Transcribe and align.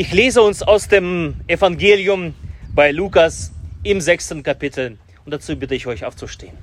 Ich 0.00 0.14
lese 0.14 0.40
uns 0.40 0.62
aus 0.62 0.88
dem 0.88 1.42
Evangelium 1.46 2.34
bei 2.74 2.90
Lukas 2.90 3.52
im 3.82 4.00
sechsten 4.00 4.42
Kapitel 4.42 4.96
und 5.26 5.30
dazu 5.30 5.54
bitte 5.54 5.74
ich 5.74 5.86
euch 5.86 6.06
aufzustehen. 6.06 6.56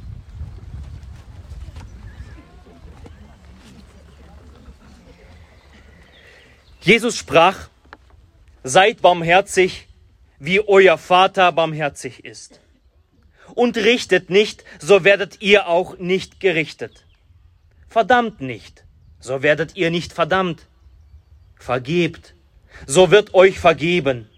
Jesus 6.82 7.16
sprach, 7.16 7.70
seid 8.64 9.04
barmherzig, 9.04 9.88
wie 10.40 10.68
euer 10.68 10.98
Vater 10.98 11.52
barmherzig 11.52 12.26
ist. 12.26 12.60
Und 13.54 13.78
richtet 13.78 14.32
nicht, 14.32 14.64
so 14.80 15.04
werdet 15.04 15.44
ihr 15.44 15.68
auch 15.68 16.00
nicht 16.00 16.40
gerichtet. 16.40 17.06
Verdammt 17.88 18.42
nicht, 18.42 18.84
so 19.20 19.44
werdet 19.44 19.76
ihr 19.76 19.92
nicht 19.92 20.12
verdammt. 20.12 20.66
Vergebt, 21.60 22.34
so 22.86 23.12
wird 23.12 23.34
euch 23.34 23.60
vergeben. 23.60 24.30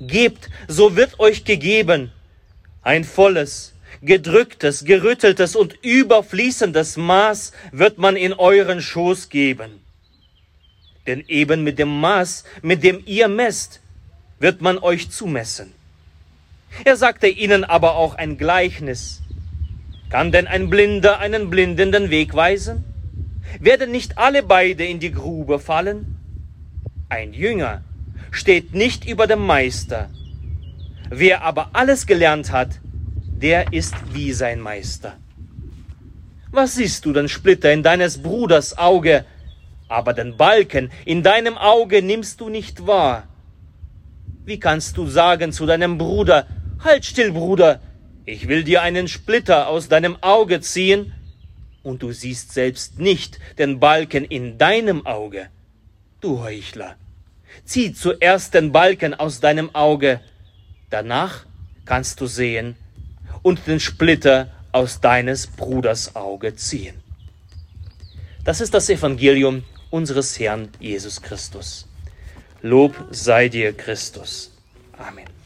Gebt, 0.00 0.48
so 0.66 0.96
wird 0.96 1.18
euch 1.20 1.44
gegeben. 1.44 2.12
Ein 2.82 3.04
volles, 3.04 3.74
gedrücktes, 4.02 4.84
gerütteltes 4.84 5.56
und 5.56 5.74
überfließendes 5.82 6.96
Maß 6.96 7.52
wird 7.72 7.98
man 7.98 8.16
in 8.16 8.32
euren 8.32 8.80
Schoß 8.80 9.28
geben. 9.28 9.80
Denn 11.06 11.24
eben 11.26 11.64
mit 11.64 11.78
dem 11.78 12.00
Maß, 12.00 12.44
mit 12.62 12.82
dem 12.84 13.02
ihr 13.06 13.28
messt, 13.28 13.80
wird 14.38 14.60
man 14.60 14.78
euch 14.78 15.10
zumessen. 15.10 15.72
Er 16.84 16.96
sagte 16.96 17.28
ihnen 17.28 17.64
aber 17.64 17.96
auch 17.96 18.14
ein 18.14 18.36
Gleichnis. 18.36 19.22
Kann 20.10 20.32
denn 20.32 20.46
ein 20.46 20.70
Blinder 20.70 21.18
einen 21.18 21.50
Blinden 21.50 21.92
den 21.92 22.10
Weg 22.10 22.34
weisen? 22.34 22.84
Werden 23.58 23.90
nicht 23.90 24.18
alle 24.18 24.42
beide 24.42 24.84
in 24.84 25.00
die 25.00 25.12
Grube 25.12 25.58
fallen? 25.58 26.17
Ein 27.10 27.32
Jünger 27.32 27.82
steht 28.30 28.74
nicht 28.74 29.08
über 29.08 29.26
dem 29.26 29.46
Meister. 29.46 30.10
Wer 31.08 31.42
aber 31.42 31.70
alles 31.72 32.06
gelernt 32.06 32.52
hat, 32.52 32.80
der 33.40 33.72
ist 33.72 33.94
wie 34.12 34.32
sein 34.32 34.60
Meister. 34.60 35.16
Was 36.50 36.74
siehst 36.74 37.06
du 37.06 37.14
den 37.14 37.28
Splitter 37.28 37.72
in 37.72 37.82
deines 37.82 38.22
Bruders 38.22 38.76
Auge, 38.76 39.24
aber 39.88 40.12
den 40.12 40.36
Balken 40.36 40.90
in 41.06 41.22
deinem 41.22 41.56
Auge 41.56 42.02
nimmst 42.02 42.42
du 42.42 42.50
nicht 42.50 42.86
wahr? 42.86 43.26
Wie 44.44 44.60
kannst 44.60 44.98
du 44.98 45.06
sagen 45.06 45.52
zu 45.52 45.64
deinem 45.64 45.96
Bruder, 45.96 46.46
Halt 46.84 47.04
still, 47.06 47.32
Bruder, 47.32 47.80
ich 48.24 48.46
will 48.48 48.62
dir 48.62 48.82
einen 48.82 49.08
Splitter 49.08 49.66
aus 49.68 49.88
deinem 49.88 50.16
Auge 50.22 50.60
ziehen, 50.60 51.12
und 51.82 52.02
du 52.02 52.12
siehst 52.12 52.52
selbst 52.52 53.00
nicht 53.00 53.38
den 53.56 53.80
Balken 53.80 54.24
in 54.24 54.58
deinem 54.58 55.06
Auge. 55.06 55.48
Du 56.20 56.40
Heuchler, 56.40 56.96
zieh 57.64 57.92
zuerst 57.92 58.54
den 58.54 58.72
Balken 58.72 59.14
aus 59.14 59.38
deinem 59.38 59.72
Auge, 59.74 60.20
danach 60.90 61.46
kannst 61.84 62.20
du 62.20 62.26
sehen 62.26 62.76
und 63.42 63.66
den 63.68 63.78
Splitter 63.78 64.50
aus 64.72 65.00
deines 65.00 65.46
Bruders 65.46 66.16
Auge 66.16 66.56
ziehen. 66.56 66.96
Das 68.44 68.60
ist 68.60 68.74
das 68.74 68.88
Evangelium 68.88 69.62
unseres 69.90 70.38
Herrn 70.40 70.70
Jesus 70.80 71.22
Christus. 71.22 71.86
Lob 72.62 72.96
sei 73.10 73.48
dir, 73.48 73.72
Christus. 73.72 74.50
Amen. 74.98 75.37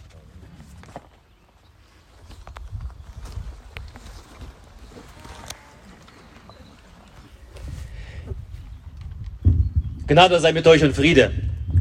Gnade 10.12 10.38
sei 10.40 10.52
mit 10.52 10.66
euch 10.66 10.84
und 10.84 10.94
Friede 10.94 11.30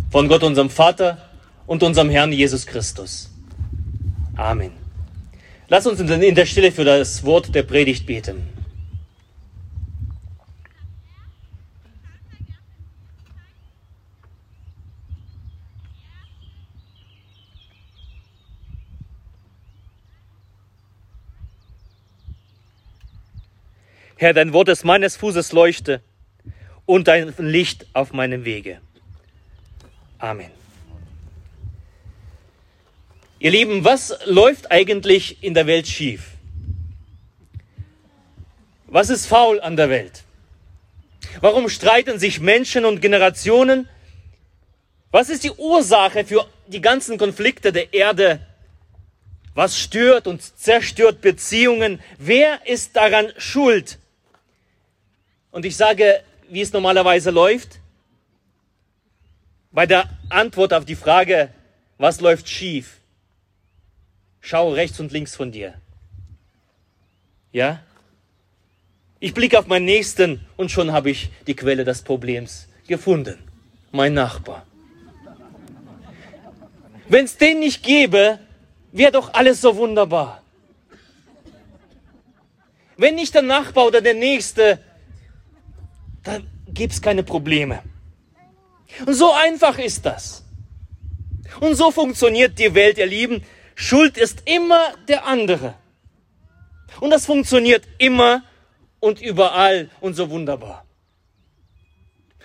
von 0.10 0.30
Gott, 0.30 0.42
unserem 0.44 0.70
Vater 0.70 1.18
und 1.68 1.84
unserem 1.84 2.10
Herrn 2.10 2.32
Jesus 2.32 2.66
Christus. 2.66 3.30
Amen. 4.38 4.72
Lass 5.68 5.86
uns 5.86 6.00
in 6.00 6.36
der 6.36 6.46
Stille 6.46 6.72
für 6.72 6.86
das 6.86 7.26
Wort 7.26 7.54
der 7.54 7.64
Predigt 7.64 8.06
beten. 8.06 8.48
Herr, 24.16 24.34
dein 24.34 24.54
Wort 24.54 24.70
ist 24.70 24.86
meines 24.86 25.18
Fußes 25.18 25.52
Leuchte 25.52 26.02
und 26.92 27.08
dein 27.08 27.34
Licht 27.38 27.86
auf 27.94 28.12
meinem 28.12 28.44
Wege. 28.44 28.82
Amen. 30.20 30.52
Ihr 33.40 33.52
Lieben, 33.52 33.86
was 33.86 34.14
läuft 34.26 34.72
eigentlich 34.72 35.42
in 35.42 35.54
der 35.54 35.68
Welt 35.68 35.88
schief? 35.88 36.32
Was 38.88 39.10
ist 39.10 39.26
faul 39.26 39.62
an 39.62 39.78
der 39.78 39.90
Welt? 39.90 40.24
Warum 41.40 41.70
streiten 41.70 42.20
sich 42.20 42.42
Menschen 42.42 42.84
und 42.84 43.02
Generationen? 43.02 43.88
Was 45.12 45.30
ist 45.30 45.46
die 45.46 45.52
Ursache 45.52 46.26
für 46.26 46.46
die 46.68 46.82
ganzen 46.82 47.18
Konflikte 47.18 47.72
der 47.72 47.94
Erde? 47.94 48.46
Was 49.54 49.80
stört 49.80 50.28
und 50.28 50.42
zerstört 50.60 51.22
Beziehungen? 51.22 52.02
Wer 52.18 52.68
ist 52.68 52.98
daran 52.98 53.32
schuld? 53.38 53.98
Und 55.52 55.64
ich 55.64 55.78
sage, 55.78 56.22
wie 56.52 56.62
es 56.62 56.74
normalerweise 56.74 57.32
läuft? 57.32 57.80
Bei 59.72 59.86
der 59.86 60.10
Antwort 60.30 60.74
auf 60.74 60.84
die 60.84 60.98
Frage, 60.98 61.50
was 61.98 62.20
läuft 62.20 62.50
schief? 62.50 62.98
Schau 64.42 64.74
rechts 64.74 65.00
und 65.00 65.14
links 65.14 65.34
von 65.34 65.54
dir. 65.54 65.76
Ja? 67.54 67.82
Ich 69.22 69.34
blicke 69.34 69.58
auf 69.58 69.68
meinen 69.68 69.86
Nächsten 69.86 70.46
und 70.58 70.72
schon 70.72 70.92
habe 70.92 71.10
ich 71.10 71.30
die 71.48 71.56
Quelle 71.56 71.86
des 71.86 72.02
Problems 72.02 72.68
gefunden. 72.86 73.38
Mein 73.94 74.14
Nachbar. 74.14 74.66
Wenn 77.08 77.26
es 77.26 77.38
den 77.38 77.60
nicht 77.60 77.82
gäbe, 77.84 78.40
wäre 78.92 79.12
doch 79.14 79.34
alles 79.34 79.62
so 79.62 79.78
wunderbar. 79.78 80.42
Wenn 82.98 83.16
nicht 83.16 83.34
der 83.34 83.42
Nachbar 83.42 83.88
oder 83.88 84.02
der 84.02 84.16
Nächste 84.16 84.80
da 86.24 86.40
gibt 86.68 86.94
es 86.94 87.02
keine 87.02 87.24
Probleme. 87.24 87.82
Und 89.06 89.14
so 89.14 89.32
einfach 89.32 89.78
ist 89.80 90.06
das. 90.06 90.44
Und 91.60 91.76
so 91.76 91.92
funktioniert 91.92 92.60
die 92.60 92.74
Welt, 92.74 92.98
ihr 92.98 93.06
Lieben. 93.06 93.44
Schuld 93.76 94.18
ist 94.18 94.44
immer 94.46 94.94
der 95.08 95.26
andere. 95.26 95.76
Und 97.00 97.10
das 97.10 97.26
funktioniert 97.26 97.84
immer 97.98 98.44
und 99.00 99.22
überall 99.22 99.90
und 100.02 100.14
so 100.14 100.30
wunderbar. 100.30 100.86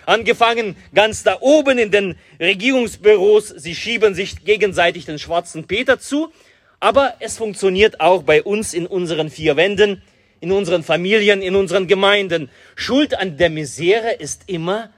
Angefangen 0.05 0.77
ganz 0.93 1.23
da 1.23 1.37
oben 1.41 1.77
in 1.77 1.91
den 1.91 2.17
Regierungsbüros, 2.39 3.49
sie 3.49 3.75
schieben 3.75 4.15
sich 4.15 4.45
gegenseitig 4.45 5.05
den 5.05 5.19
schwarzen 5.19 5.67
Peter 5.67 5.99
zu, 5.99 6.31
aber 6.79 7.15
es 7.19 7.37
funktioniert 7.37 7.99
auch 7.99 8.23
bei 8.23 8.41
uns 8.41 8.73
in 8.73 8.87
unseren 8.87 9.29
vier 9.29 9.57
Wänden 9.57 10.01
in 10.39 10.51
unseren 10.51 10.83
Familien, 10.83 11.41
in 11.41 11.55
unseren 11.55 11.87
Gemeinden. 11.87 12.49
Schuld 12.75 13.17
an 13.17 13.37
der 13.37 13.49
Misere 13.49 14.13
ist 14.13 14.43
immer 14.47 14.89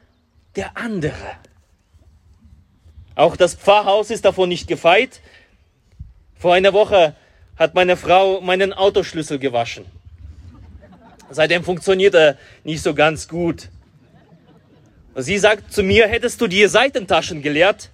der 0.56 0.78
andere. 0.78 1.38
Auch 3.16 3.36
das 3.36 3.56
Pfarrhaus 3.56 4.12
ist 4.12 4.26
davon 4.26 4.50
nicht 4.50 4.68
gefeit. 4.68 5.22
Vor 6.36 6.54
einer 6.54 6.74
Woche 6.74 7.16
hat 7.58 7.76
meine 7.76 7.98
Frau 7.98 8.40
meinen 8.42 8.72
Autoschlüssel 8.72 9.40
gewaschen. 9.40 9.86
Seitdem 11.30 11.64
funktioniert 11.64 12.16
er 12.16 12.38
nicht 12.64 12.82
so 12.82 12.94
ganz 12.94 13.28
gut. 13.28 13.70
Sie 15.16 15.38
sagt 15.38 15.74
zu 15.74 15.84
mir, 15.84 16.08
hättest 16.08 16.40
du 16.40 16.48
die 16.48 16.66
Seitentaschen 16.68 17.42
geleert? 17.42 17.90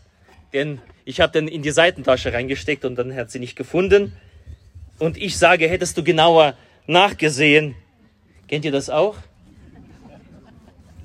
Denn 0.54 0.80
ich 1.06 1.20
habe 1.20 1.34
den 1.34 1.48
in 1.48 1.62
die 1.62 1.72
Seitentasche 1.72 2.32
reingesteckt 2.32 2.86
und 2.86 2.96
dann 2.96 3.16
hat 3.16 3.32
sie 3.32 3.40
nicht 3.40 3.56
gefunden. 3.56 4.14
Und 5.00 5.18
ich 5.18 5.38
sage, 5.38 5.68
hättest 5.68 5.98
du 5.98 6.04
genauer 6.04 6.56
nachgesehen. 6.88 7.76
Kennt 8.48 8.66
ihr 8.66 8.72
das 8.72 8.90
auch? 8.90 9.18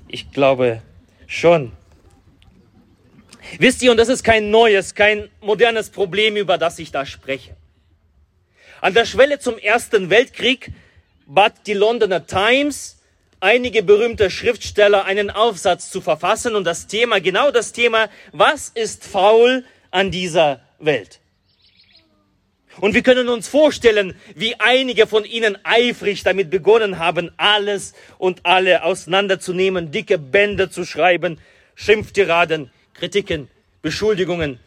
Ich 0.08 0.32
glaube 0.32 0.82
schon. 1.26 1.72
Wisst 3.58 3.82
ihr, 3.82 3.90
und 3.90 3.96
das 3.96 4.08
ist 4.08 4.22
kein 4.22 4.50
neues, 4.50 4.94
kein 4.94 5.30
modernes 5.40 5.90
Problem, 5.90 6.36
über 6.36 6.58
das 6.58 6.78
ich 6.78 6.90
da 6.92 7.06
spreche. 7.06 7.56
An 8.80 8.94
der 8.94 9.04
Schwelle 9.04 9.38
zum 9.38 9.58
Ersten 9.58 10.10
Weltkrieg 10.10 10.72
bat 11.26 11.66
die 11.66 11.74
Londoner 11.74 12.26
Times 12.26 12.98
einige 13.40 13.82
berühmte 13.82 14.30
Schriftsteller 14.30 15.04
einen 15.04 15.30
Aufsatz 15.30 15.90
zu 15.90 16.00
verfassen 16.00 16.54
und 16.54 16.64
das 16.64 16.86
Thema, 16.86 17.20
genau 17.20 17.50
das 17.50 17.72
Thema, 17.72 18.08
was 18.32 18.68
ist 18.68 19.04
faul 19.04 19.64
an 19.90 20.10
dieser 20.10 20.60
Welt? 20.78 21.20
Und 22.78 22.94
wir 22.94 23.02
können 23.02 23.28
uns 23.28 23.48
vorstellen, 23.48 24.14
wie 24.34 24.54
einige 24.58 25.06
von 25.06 25.24
ihnen 25.24 25.58
eifrig 25.64 26.22
damit 26.22 26.50
begonnen 26.50 26.98
haben, 26.98 27.30
alles 27.36 27.94
und 28.18 28.46
alle 28.46 28.84
auseinanderzunehmen, 28.84 29.90
dicke 29.90 30.18
Bände 30.18 30.70
zu 30.70 30.84
schreiben, 30.84 31.40
Schimpftiraden, 31.74 32.70
Kritiken, 32.94 33.48
Beschuldigungen, 33.82 34.60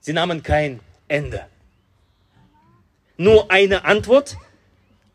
sie 0.00 0.12
nahmen 0.12 0.42
kein 0.42 0.80
Ende. 1.08 1.46
Nur 3.16 3.50
eine 3.50 3.84
Antwort 3.84 4.36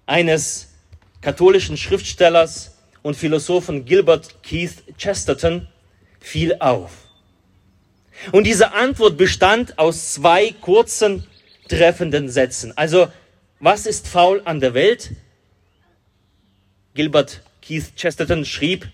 eines 0.06 0.74
katholischen 1.22 1.78
Schriftstellers 1.78 2.78
und 3.02 3.16
Philosophen 3.16 3.86
Gilbert 3.86 4.44
Keith 4.44 4.84
Chesterton 4.98 5.68
fiel 6.20 6.58
auf. 6.60 6.92
Und 8.32 8.46
diese 8.46 8.74
Antwort 8.74 9.18
bestand 9.18 9.78
aus 9.80 10.14
zwei 10.14 10.54
kurzen, 10.62 11.26
treffenden 11.78 12.30
Sätzen. 12.30 12.76
Also, 12.78 13.08
was 13.60 13.86
ist 13.86 14.08
faul 14.08 14.42
an 14.46 14.60
der 14.60 14.74
Welt? 14.74 15.12
Gilbert 16.94 17.42
Keith 17.62 17.96
Chesterton 17.96 18.46
schrieb, 18.46 18.88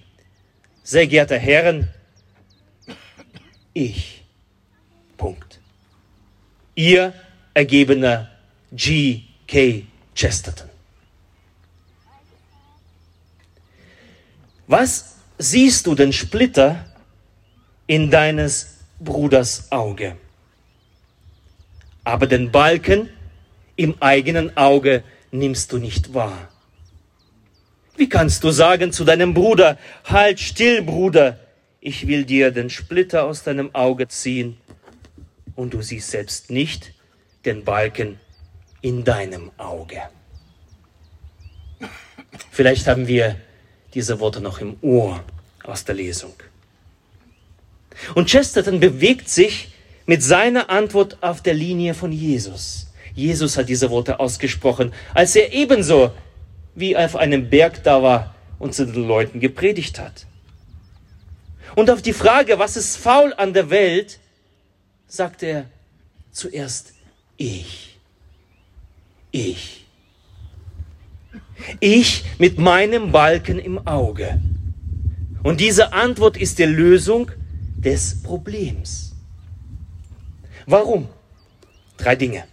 sehr 0.83 1.07
geehrte 1.07 1.37
Herren, 1.37 1.89
ich. 3.73 4.23
Punkt. 5.17 5.59
Ihr 6.75 7.13
ergebener 7.53 8.29
G. 8.71 9.23
K. 9.47 9.85
Chesterton. 10.15 10.69
Was 14.67 15.15
siehst 15.37 15.87
du 15.87 15.95
den 15.95 16.13
Splitter 16.13 16.85
in 17.87 18.11
deines 18.11 18.77
Bruders 18.99 19.71
Auge? 19.71 20.15
Aber 22.09 22.25
den 22.25 22.49
Balken 22.49 23.07
im 23.75 23.93
eigenen 23.99 24.57
Auge 24.57 25.03
nimmst 25.29 25.71
du 25.71 25.77
nicht 25.77 26.15
wahr. 26.15 26.49
Wie 27.97 28.09
kannst 28.09 28.43
du 28.43 28.49
sagen 28.49 28.91
zu 28.91 29.03
deinem 29.03 29.35
Bruder, 29.35 29.77
halt 30.05 30.39
still, 30.39 30.81
Bruder, 30.81 31.37
ich 31.81 32.07
will 32.07 32.25
dir 32.25 32.49
den 32.49 32.71
Splitter 32.71 33.25
aus 33.25 33.43
deinem 33.43 33.75
Auge 33.75 34.07
ziehen, 34.07 34.57
und 35.55 35.75
du 35.75 35.83
siehst 35.83 36.09
selbst 36.09 36.49
nicht 36.49 36.93
den 37.45 37.63
Balken 37.63 38.19
in 38.81 39.03
deinem 39.03 39.51
Auge. 39.57 40.01
Vielleicht 42.49 42.87
haben 42.87 43.07
wir 43.07 43.35
diese 43.93 44.19
Worte 44.19 44.41
noch 44.41 44.61
im 44.61 44.77
Ohr 44.81 45.23
aus 45.63 45.85
der 45.85 45.93
Lesung. 45.93 46.33
Und 48.15 48.29
Chesterton 48.29 48.79
bewegt 48.79 49.29
sich 49.29 49.73
mit 50.09 50.23
seiner 50.23 50.71
Antwort 50.71 51.21
auf 51.21 51.43
der 51.43 51.53
Linie 51.53 51.93
von 51.93 52.11
Jesus. 52.11 52.87
Jesus 53.13 53.57
hat 53.57 53.69
diese 53.69 53.91
Worte 53.91 54.19
ausgesprochen, 54.19 54.91
als 55.13 55.35
er 55.35 55.53
ebenso 55.53 56.11
wie 56.73 56.97
auf 56.97 57.15
einem 57.15 57.47
Berg 57.51 57.83
da 57.83 58.01
war 58.01 58.33
und 58.57 58.73
zu 58.73 58.87
den 58.87 59.07
Leuten 59.07 59.39
gepredigt 59.39 59.99
hat. 59.99 60.25
Und 61.75 61.91
auf 61.91 62.01
die 62.01 62.13
Frage, 62.13 62.57
was 62.57 62.75
ist 62.75 62.97
faul 62.97 63.35
an 63.37 63.53
der 63.53 63.69
Welt, 63.69 64.17
sagt 65.05 65.43
er 65.43 65.65
zuerst 66.31 66.93
ich. 67.37 67.95
Ich. 69.29 69.85
Ich 71.79 72.23
mit 72.39 72.57
meinem 72.57 73.11
Balken 73.11 73.59
im 73.59 73.85
Auge. 73.85 74.41
Und 75.43 75.59
diese 75.59 75.93
Antwort 75.93 76.35
ist 76.35 76.57
die 76.57 76.63
Lösung 76.63 77.29
des 77.77 78.23
Problems. 78.23 79.08
Warum? 80.69 81.09
Drei 81.97 82.15
Dinge. 82.15 82.43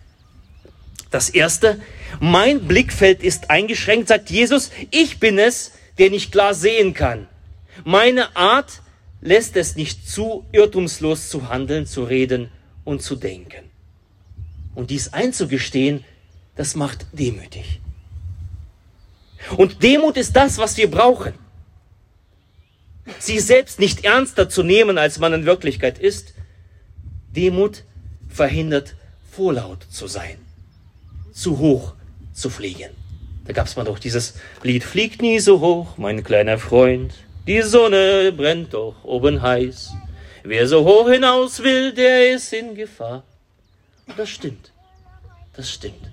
Das 1.10 1.28
erste, 1.28 1.78
mein 2.18 2.66
Blickfeld 2.66 3.22
ist 3.22 3.50
eingeschränkt, 3.50 4.08
sagt 4.08 4.30
Jesus, 4.30 4.70
ich 4.90 5.20
bin 5.20 5.38
es, 5.38 5.72
der 5.98 6.08
nicht 6.08 6.32
klar 6.32 6.54
sehen 6.54 6.94
kann. 6.94 7.28
Meine 7.84 8.34
Art 8.34 8.80
lässt 9.20 9.54
es 9.56 9.76
nicht 9.76 10.08
zu, 10.08 10.46
irrtumslos 10.50 11.28
zu 11.28 11.50
handeln, 11.50 11.86
zu 11.86 12.04
reden 12.04 12.50
und 12.84 13.02
zu 13.02 13.16
denken. 13.16 13.64
Und 14.74 14.88
dies 14.88 15.12
einzugestehen, 15.12 16.02
das 16.54 16.74
macht 16.74 17.04
demütig. 17.12 17.80
Und 19.58 19.82
Demut 19.82 20.16
ist 20.16 20.34
das, 20.34 20.56
was 20.56 20.78
wir 20.78 20.90
brauchen. 20.90 21.34
Sie 23.18 23.40
selbst 23.40 23.78
nicht 23.78 24.04
ernster 24.06 24.48
zu 24.48 24.62
nehmen, 24.62 24.96
als 24.96 25.18
man 25.18 25.34
in 25.34 25.44
Wirklichkeit 25.44 25.98
ist. 25.98 26.32
Demut 27.30 27.84
verhindert, 28.36 28.94
vorlaut 29.30 29.86
zu 29.90 30.06
sein, 30.06 30.38
zu 31.32 31.58
hoch 31.58 31.94
zu 32.32 32.50
fliegen. 32.50 32.90
Da 33.46 33.52
gab 33.52 33.66
es 33.66 33.76
mal 33.76 33.84
doch 33.84 33.98
dieses 33.98 34.34
Lied, 34.62 34.84
fliegt 34.84 35.22
nie 35.22 35.38
so 35.40 35.60
hoch, 35.60 35.96
mein 35.96 36.22
kleiner 36.22 36.58
Freund, 36.58 37.14
die 37.46 37.62
Sonne 37.62 38.32
brennt 38.32 38.74
doch 38.74 39.04
oben 39.04 39.40
heiß. 39.40 39.94
Wer 40.42 40.68
so 40.68 40.84
hoch 40.84 41.08
hinaus 41.08 41.62
will, 41.62 41.92
der 41.92 42.34
ist 42.34 42.52
in 42.52 42.74
Gefahr. 42.74 43.24
Und 44.06 44.18
das 44.18 44.30
stimmt. 44.30 44.72
Das 45.54 45.70
stimmt. 45.70 46.10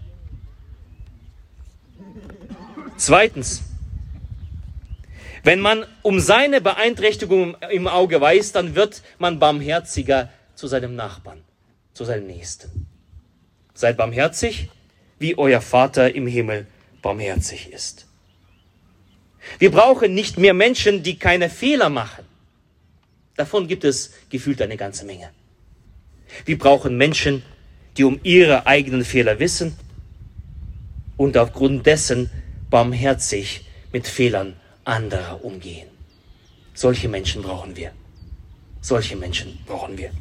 Zweitens, 2.97 3.63
wenn 5.43 5.59
man 5.59 5.85
um 6.03 6.19
seine 6.19 6.61
Beeinträchtigung 6.61 7.57
im 7.69 7.87
Auge 7.87 8.21
weiß, 8.21 8.53
dann 8.53 8.75
wird 8.75 9.01
man 9.17 9.39
barmherziger 9.39 10.29
zu 10.55 10.67
seinem 10.67 10.95
Nachbarn, 10.95 11.41
zu 11.93 12.05
seinem 12.05 12.27
Nächsten. 12.27 12.87
Seid 13.73 13.97
barmherzig, 13.97 14.69
wie 15.19 15.37
euer 15.37 15.61
Vater 15.61 16.13
im 16.13 16.27
Himmel 16.27 16.67
barmherzig 17.01 17.71
ist. 17.71 18.07
Wir 19.59 19.71
brauchen 19.71 20.13
nicht 20.13 20.37
mehr 20.37 20.53
Menschen, 20.53 21.03
die 21.03 21.17
keine 21.17 21.49
Fehler 21.49 21.89
machen. 21.89 22.25
Davon 23.35 23.67
gibt 23.67 23.83
es 23.83 24.13
gefühlt 24.29 24.61
eine 24.61 24.77
ganze 24.77 25.05
Menge. 25.05 25.29
Wir 26.45 26.57
brauchen 26.57 26.97
Menschen, 26.97 27.43
die 27.97 28.03
um 28.03 28.19
ihre 28.23 28.65
eigenen 28.65 29.03
Fehler 29.03 29.39
wissen 29.39 29.75
und 31.17 31.37
aufgrund 31.37 31.85
dessen 31.85 32.29
barmherzig 32.69 33.65
mit 33.91 34.07
Fehlern 34.07 34.55
anderer 34.83 35.43
umgehen. 35.43 35.87
Solche 36.73 37.07
Menschen 37.07 37.43
brauchen 37.43 37.75
wir. 37.75 37.91
Solche 38.81 39.15
Menschen 39.15 39.59
brauchen 39.65 39.97
wir. 39.97 40.11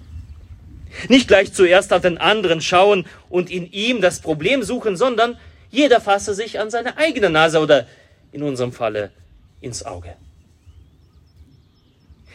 Nicht 1.09 1.29
gleich 1.29 1.53
zuerst 1.53 1.93
auf 1.93 2.03
den 2.03 2.19
anderen 2.19 2.61
schauen 2.61 3.06
und 3.29 3.50
in 3.50 3.71
ihm 3.71 4.00
das 4.00 4.21
Problem 4.21 4.62
suchen, 4.62 4.97
sondern 4.97 5.39
jeder 5.71 6.00
fasse 6.00 6.35
sich 6.35 6.61
an 6.61 6.71
seine 6.71 6.99
eigene 6.99 7.31
Nase 7.31 7.59
oder 7.59 7.87
in 8.33 8.43
unserem 8.43 8.73
Falle 8.73 9.11
ins 9.61 9.85
Auge. 9.85 10.15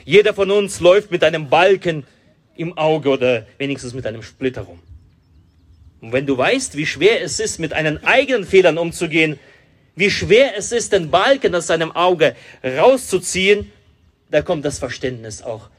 Jeder 0.05 0.33
von 0.33 0.49
uns 0.51 0.79
läuft 0.79 1.11
mit 1.11 1.23
einem 1.23 1.49
Balken 1.49 2.05
im 2.55 2.77
Auge 2.77 3.09
oder 3.09 3.45
wenigstens 3.57 3.93
mit 3.93 4.05
einem 4.05 4.23
Splitter 4.23 4.61
rum. 4.61 4.79
Und 6.01 6.13
wenn 6.13 6.25
du 6.25 6.37
weißt, 6.37 6.77
wie 6.77 6.85
schwer 6.85 7.21
es 7.21 7.39
ist, 7.39 7.59
mit 7.59 7.73
einen 7.73 8.03
eigenen 8.03 8.45
Fehlern 8.45 8.77
umzugehen, 8.77 9.39
wie 9.95 10.11
schwer 10.11 10.55
es 10.55 10.71
ist, 10.71 10.93
den 10.93 11.09
Balken 11.09 11.53
aus 11.55 11.67
seinem 11.67 11.91
Auge 11.91 12.35
rauszuziehen, 12.63 13.71
da 14.29 14.41
kommt 14.41 14.63
das 14.63 14.79
Verständnis 14.79 15.41
auch 15.41 15.69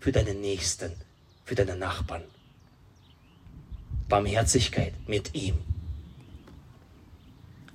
für 0.00 0.12
deinen 0.12 0.40
Nächsten, 0.40 0.92
für 1.48 1.54
deine 1.54 1.76
Nachbarn. 1.76 2.22
Barmherzigkeit 4.10 4.92
mit 5.06 5.34
ihm. 5.34 5.54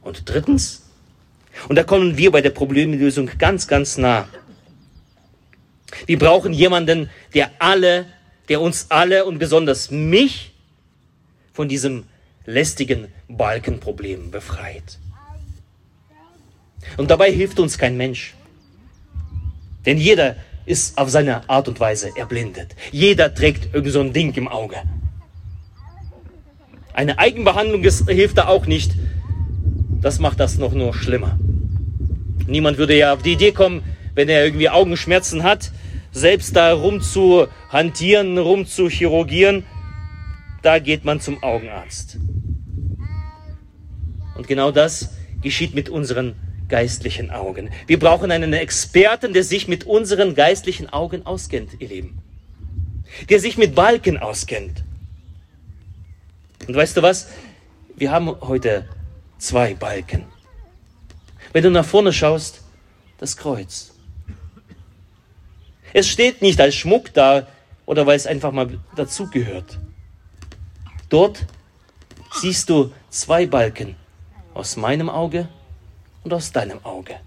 Und 0.04 0.30
drittens, 0.30 0.84
und 1.70 1.76
da 1.76 1.84
kommen 1.84 2.16
wir 2.16 2.30
bei 2.30 2.42
der 2.42 2.52
Problemlösung 2.52 3.32
ganz, 3.40 3.68
ganz 3.68 3.98
nah. 3.98 4.28
Wir 6.06 6.20
brauchen 6.20 6.54
jemanden, 6.54 7.10
der 7.34 7.50
alle, 7.58 8.06
der 8.48 8.62
uns 8.62 8.92
alle 8.92 9.26
und 9.26 9.40
besonders 9.40 9.90
mich 9.90 10.54
von 11.52 11.68
diesem 11.68 12.04
lästigen 12.46 13.08
Balkenproblem 13.28 14.30
befreit. 14.30 15.00
Und 16.98 17.10
dabei 17.10 17.32
hilft 17.32 17.60
uns 17.60 17.80
kein 17.80 17.98
Mensch. 17.98 18.36
Denn 19.88 19.98
jeder 19.98 20.36
ist 20.66 20.98
auf 20.98 21.10
seine 21.10 21.48
Art 21.50 21.68
und 21.68 21.80
Weise 21.80 22.12
erblindet. 22.16 22.76
Jeder 22.92 23.34
trägt 23.34 23.74
irgend 23.74 23.92
so 23.92 24.00
ein 24.00 24.14
Ding 24.14 24.34
im 24.36 24.48
Auge. 24.48 24.78
Eine 26.94 27.20
Eigenbehandlung 27.20 27.84
hilft 27.84 28.38
da 28.38 28.48
auch 28.48 28.66
nicht. 28.66 28.94
Das 30.02 30.20
macht 30.20 30.40
das 30.40 30.58
noch 30.58 30.74
nur 30.74 30.94
schlimmer. 30.94 31.40
Niemand 32.46 32.78
würde 32.78 32.98
ja 32.98 33.14
auf 33.14 33.24
die 33.24 33.34
Idee 33.34 33.52
kommen, 33.52 33.84
wenn 34.16 34.30
er 34.30 34.46
irgendwie 34.46 34.70
Augenschmerzen 34.70 35.44
hat, 35.44 35.72
selbst 36.12 36.56
da 36.56 36.74
rum 36.74 37.02
zu 37.02 37.48
hantieren, 37.70 38.38
rum 38.38 38.66
zu 38.66 38.90
chirurgieren. 38.90 39.64
Da 40.62 40.80
geht 40.80 41.04
man 41.04 41.20
zum 41.20 41.42
Augenarzt. 41.42 42.18
Und 44.36 44.48
genau 44.48 44.72
das 44.72 45.10
geschieht 45.42 45.74
mit 45.74 45.90
unseren 45.90 46.36
geistlichen 46.74 47.30
Augen. 47.30 47.70
Wir 47.86 48.00
brauchen 48.00 48.32
einen 48.32 48.52
Experten, 48.52 49.32
der 49.32 49.44
sich 49.44 49.68
mit 49.68 49.84
unseren 49.84 50.34
geistlichen 50.34 50.90
Augen 50.90 51.24
auskennt, 51.24 51.70
ihr 51.78 51.88
Lieben. 51.88 52.18
Der 53.30 53.40
sich 53.40 53.60
mit 53.60 53.76
Balken 53.76 54.18
auskennt. 54.18 54.84
Und 56.68 56.76
weißt 56.76 56.98
du 56.98 57.04
was? 57.04 57.28
Wir 57.96 58.10
haben 58.10 58.28
heute 58.42 58.90
zwei 59.38 59.76
Balken. 59.76 60.26
Wenn 61.52 61.64
du 61.64 61.70
nach 61.70 61.86
vorne 61.86 62.12
schaust, 62.12 62.64
das 63.20 63.38
Kreuz. 63.38 63.94
Es 65.94 66.08
steht 66.08 66.42
nicht 66.42 66.60
als 66.60 66.74
Schmuck 66.74 67.14
da, 67.14 67.46
oder 67.86 68.08
weil 68.08 68.16
es 68.16 68.26
einfach 68.26 68.52
mal 68.52 68.80
dazugehört. 68.96 69.78
Dort 71.10 71.46
siehst 72.32 72.68
du 72.68 72.92
zwei 73.12 73.46
Balken 73.46 73.96
aus 74.56 74.76
meinem 74.76 75.12
Auge 75.12 75.48
und 76.24 76.34
aus 76.34 76.52
deinem 76.52 76.84
Auge. 76.84 77.20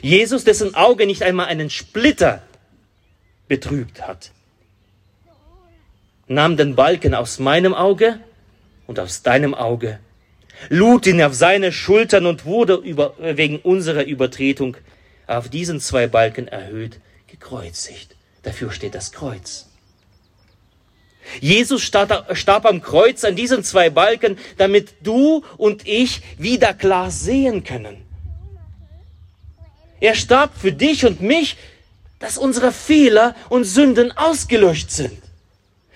Jesus, 0.00 0.44
dessen 0.44 0.74
Auge 0.74 1.06
nicht 1.06 1.22
einmal 1.22 1.46
einen 1.46 1.70
Splitter 1.70 2.42
betrübt 3.48 4.06
hat, 4.06 4.30
nahm 6.26 6.56
den 6.56 6.74
Balken 6.74 7.14
aus 7.14 7.38
meinem 7.38 7.74
Auge 7.74 8.18
und 8.86 8.98
aus 8.98 9.22
deinem 9.22 9.54
Auge, 9.54 10.00
lud 10.68 11.06
ihn 11.06 11.22
auf 11.22 11.34
seine 11.34 11.72
Schultern 11.72 12.26
und 12.26 12.44
wurde 12.44 12.74
über, 12.74 13.14
wegen 13.18 13.58
unserer 13.58 14.04
Übertretung 14.04 14.76
auf 15.26 15.48
diesen 15.48 15.80
zwei 15.80 16.06
Balken 16.06 16.48
erhöht, 16.48 17.00
gekreuzigt. 17.26 18.16
Dafür 18.42 18.70
steht 18.70 18.94
das 18.94 19.12
Kreuz. 19.12 19.68
Jesus 21.40 21.82
starb, 21.82 22.66
am 22.66 22.82
Kreuz 22.82 23.24
an 23.24 23.36
diesen 23.36 23.64
zwei 23.64 23.90
Balken, 23.90 24.38
damit 24.56 24.94
du 25.02 25.44
und 25.56 25.86
ich 25.86 26.22
wieder 26.38 26.74
klar 26.74 27.10
sehen 27.10 27.64
können. 27.64 27.96
Er 30.00 30.14
starb 30.14 30.56
für 30.56 30.72
dich 30.72 31.06
und 31.06 31.20
mich, 31.22 31.56
dass 32.18 32.38
unsere 32.38 32.72
Fehler 32.72 33.34
und 33.48 33.64
Sünden 33.64 34.12
ausgelöscht 34.12 34.90
sind, 34.90 35.18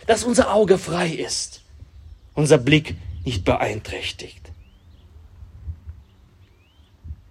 dass 0.07 0.25
unser 0.25 0.53
Auge 0.53 0.79
frei 0.79 1.09
ist, 1.09 1.63
unser 2.35 2.59
Blick 2.59 2.97
nicht 3.25 3.45
beeinträchtigt. 3.45 4.49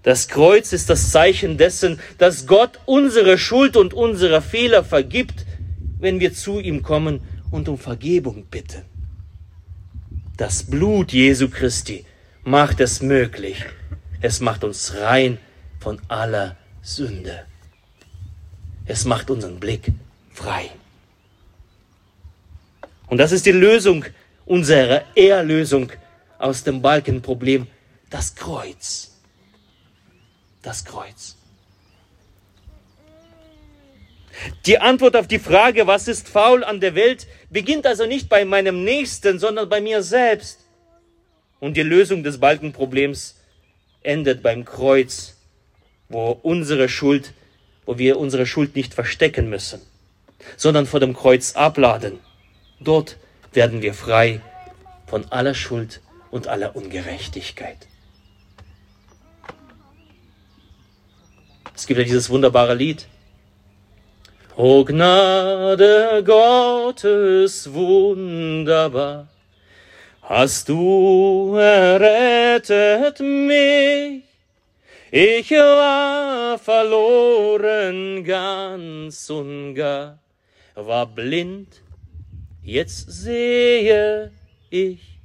Das 0.04 0.28
Kreuz 0.28 0.72
ist 0.72 0.90
das 0.90 1.12
Zeichen 1.12 1.58
dessen, 1.58 2.00
dass 2.18 2.48
Gott 2.48 2.80
unsere 2.86 3.38
Schuld 3.38 3.76
und 3.76 3.94
unsere 3.94 4.42
Fehler 4.42 4.84
vergibt, 4.84 5.46
wenn 6.00 6.20
wir 6.20 6.34
zu 6.34 6.60
ihm 6.60 6.82
kommen 6.82 7.22
und 7.52 7.70
um 7.70 7.78
Vergebung 7.78 8.46
bitten. 8.46 8.84
Das 10.36 10.64
Blut 10.64 11.14
Jesu 11.14 11.50
Christi 11.50 12.06
macht 12.44 12.80
es 12.80 13.02
möglich. 13.02 13.66
Es 14.22 14.40
macht 14.40 14.64
uns 14.64 14.96
rein 14.96 15.38
von 15.80 16.02
aller 16.08 16.58
Sünde. 16.82 17.46
Es 18.86 19.06
macht 19.06 19.30
unseren 19.30 19.60
Blick 19.60 19.92
frei. 20.32 20.70
Und 23.08 23.18
das 23.18 23.32
ist 23.32 23.46
die 23.46 23.52
Lösung 23.52 24.06
unserer 24.46 25.04
Erlösung 25.16 25.92
aus 26.38 26.64
dem 26.64 26.82
Balkenproblem, 26.82 27.68
das 28.10 28.36
Kreuz. 28.36 29.12
Das 30.62 30.84
Kreuz. 30.86 31.37
Die 34.66 34.80
Antwort 34.80 35.16
auf 35.16 35.28
die 35.28 35.40
Frage, 35.40 35.88
was 35.88 36.08
ist 36.08 36.30
faul 36.30 36.64
an 36.64 36.80
der 36.80 36.96
Welt, 36.96 37.28
beginnt 37.50 37.86
also 37.88 38.06
nicht 38.06 38.30
bei 38.30 38.46
meinem 38.46 38.84
Nächsten, 38.84 39.40
sondern 39.40 39.70
bei 39.70 39.82
mir 39.82 40.04
selbst. 40.04 40.60
Und 41.60 41.76
die 41.76 41.84
Lösung 41.84 42.24
des 42.24 42.40
Balkenproblems 42.40 43.36
endet 44.04 44.44
beim 44.44 44.64
Kreuz 44.64 45.38
wo 46.10 46.32
unsere 46.42 46.90
Schuld, 46.90 47.34
wo 47.86 47.98
wir 47.98 48.18
unsere 48.18 48.46
Schuld 48.46 48.76
nicht 48.76 48.94
verstecken 48.94 49.50
müssen, 49.50 49.82
sondern 50.56 50.86
vor 50.86 51.00
dem 51.00 51.14
Kreuz 51.14 51.56
abladen. 51.56 52.20
Dort 52.80 53.18
werden 53.54 53.82
wir 53.82 53.94
frei 53.94 54.42
von 55.06 55.26
aller 55.32 55.54
Schuld 55.54 56.02
und 56.32 56.48
aller 56.48 56.76
Ungerechtigkeit. 56.76 57.88
Es 61.76 61.86
gibt 61.86 62.00
ja 62.00 62.04
dieses 62.04 62.30
wunderbare 62.30 62.74
Lied. 62.74 63.08
O 64.60 64.84
Gnade 64.84 66.24
Gottes 66.26 67.72
wunderbar, 67.72 69.28
hast 70.24 70.68
du 70.70 71.54
errettet 71.54 73.20
mich? 73.20 74.24
Ich 75.12 75.52
war 75.52 76.58
verloren 76.58 78.24
ganz 78.24 79.30
und 79.30 79.76
gar, 79.76 80.18
war 80.74 81.06
blind, 81.06 81.84
jetzt 82.64 83.12
sehe 83.12 84.32
ich. 84.72 85.20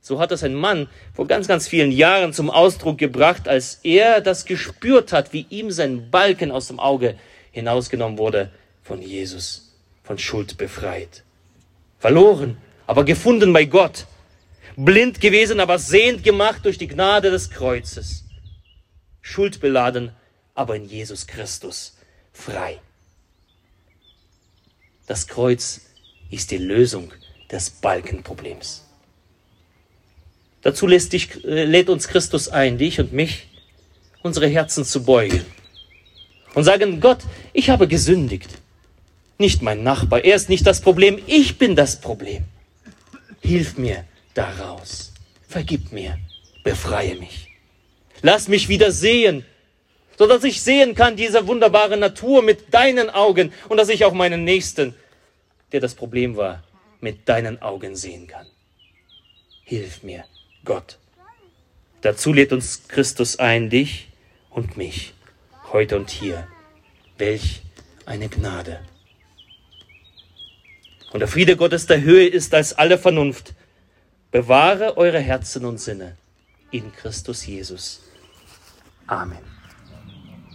So 0.00 0.18
hat 0.18 0.30
das 0.30 0.42
ein 0.44 0.54
Mann 0.54 0.88
vor 1.12 1.26
ganz, 1.26 1.46
ganz 1.46 1.68
vielen 1.68 1.92
Jahren 1.92 2.32
zum 2.32 2.48
Ausdruck 2.48 2.96
gebracht, 2.96 3.48
als 3.48 3.80
er 3.82 4.22
das 4.22 4.46
gespürt 4.46 5.12
hat, 5.12 5.34
wie 5.34 5.44
ihm 5.50 5.70
sein 5.70 6.10
Balken 6.10 6.52
aus 6.52 6.68
dem 6.68 6.80
Auge 6.80 7.16
hinausgenommen 7.52 8.18
wurde, 8.18 8.50
von 8.82 9.02
Jesus, 9.02 9.72
von 10.02 10.18
Schuld 10.18 10.56
befreit. 10.56 11.24
Verloren, 11.98 12.56
aber 12.86 13.04
gefunden 13.04 13.52
bei 13.52 13.64
Gott 13.64 14.06
blind 14.76 15.20
gewesen, 15.20 15.60
aber 15.60 15.78
sehend 15.78 16.24
gemacht 16.24 16.64
durch 16.64 16.78
die 16.78 16.88
Gnade 16.88 17.30
des 17.30 17.50
Kreuzes, 17.50 18.24
schuldbeladen, 19.20 20.12
aber 20.54 20.76
in 20.76 20.84
Jesus 20.86 21.26
Christus 21.26 21.96
frei. 22.32 22.80
Das 25.06 25.26
Kreuz 25.26 25.82
ist 26.30 26.50
die 26.50 26.58
Lösung 26.58 27.12
des 27.50 27.70
Balkenproblems. 27.70 28.86
Dazu 30.62 30.86
lässt, 30.86 31.12
dich, 31.12 31.44
äh, 31.44 31.64
lädt 31.64 31.88
uns 31.88 32.08
Christus 32.08 32.48
ein, 32.48 32.78
dich 32.78 33.00
und 33.00 33.12
mich, 33.12 33.48
unsere 34.22 34.46
Herzen 34.46 34.84
zu 34.84 35.04
beugen 35.04 35.44
und 36.54 36.64
sagen, 36.64 37.00
Gott, 37.00 37.20
ich 37.52 37.70
habe 37.70 37.88
gesündigt. 37.88 38.50
Nicht 39.38 39.62
mein 39.62 39.82
Nachbar, 39.82 40.24
er 40.24 40.36
ist 40.36 40.48
nicht 40.48 40.66
das 40.66 40.80
Problem, 40.80 41.18
ich 41.26 41.58
bin 41.58 41.74
das 41.74 42.00
Problem. 42.00 42.44
Hilf 43.40 43.78
mir, 43.78 44.04
daraus. 44.34 45.12
Vergib 45.48 45.92
mir, 45.92 46.18
befreie 46.62 47.14
mich. 47.14 47.48
Lass 48.22 48.48
mich 48.48 48.68
wieder 48.68 48.92
sehen, 48.92 49.44
so 50.18 50.26
dass 50.26 50.44
ich 50.44 50.60
sehen 50.60 50.94
kann 50.94 51.16
diese 51.16 51.46
wunderbare 51.46 51.96
Natur 51.96 52.42
mit 52.42 52.74
deinen 52.74 53.08
Augen 53.08 53.52
und 53.68 53.78
dass 53.78 53.88
ich 53.88 54.04
auch 54.04 54.12
meinen 54.12 54.44
Nächsten, 54.44 54.94
der 55.72 55.80
das 55.80 55.94
Problem 55.94 56.36
war, 56.36 56.62
mit 57.00 57.26
deinen 57.28 57.62
Augen 57.62 57.96
sehen 57.96 58.26
kann. 58.26 58.46
Hilf 59.64 60.02
mir, 60.02 60.24
Gott. 60.64 60.98
Dazu 62.02 62.32
lädt 62.32 62.52
uns 62.52 62.88
Christus 62.88 63.38
ein, 63.38 63.70
dich 63.70 64.08
und 64.50 64.76
mich, 64.76 65.14
heute 65.72 65.96
und 65.96 66.10
hier. 66.10 66.46
Welch 67.18 67.62
eine 68.06 68.28
Gnade. 68.28 68.80
Und 71.12 71.20
der 71.20 71.28
Friede 71.28 71.56
Gottes 71.56 71.86
der 71.86 72.00
Höhe 72.00 72.26
ist 72.26 72.54
als 72.54 72.72
alle 72.72 72.98
Vernunft 72.98 73.54
Bewahre 74.30 74.96
eure 74.96 75.18
Herzen 75.18 75.64
und 75.64 75.80
Sinne 75.80 76.16
in 76.70 76.92
Christus 76.92 77.44
Jesus. 77.44 78.00
Amen. 79.08 79.59